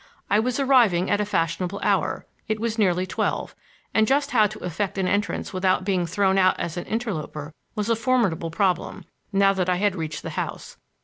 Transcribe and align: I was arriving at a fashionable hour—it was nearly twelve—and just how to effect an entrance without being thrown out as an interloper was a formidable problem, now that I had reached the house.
I 0.31 0.39
was 0.39 0.59
arriving 0.59 1.11
at 1.11 1.21
a 1.21 1.25
fashionable 1.25 1.79
hour—it 1.83 2.59
was 2.59 2.79
nearly 2.79 3.05
twelve—and 3.05 4.07
just 4.07 4.31
how 4.31 4.47
to 4.47 4.59
effect 4.63 4.97
an 4.97 5.07
entrance 5.07 5.53
without 5.53 5.85
being 5.85 6.07
thrown 6.07 6.39
out 6.39 6.59
as 6.59 6.75
an 6.75 6.85
interloper 6.85 7.53
was 7.75 7.87
a 7.87 7.95
formidable 7.95 8.49
problem, 8.49 9.05
now 9.31 9.53
that 9.53 9.69
I 9.69 9.75
had 9.75 9.95
reached 9.95 10.23
the 10.23 10.31
house. 10.31 10.77